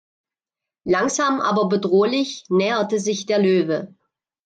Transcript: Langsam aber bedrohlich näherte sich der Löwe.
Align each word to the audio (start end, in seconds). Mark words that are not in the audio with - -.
Langsam 0.87 1.39
aber 1.39 1.69
bedrohlich 1.69 2.45
näherte 2.49 2.99
sich 2.99 3.27
der 3.27 3.37
Löwe. 3.37 3.95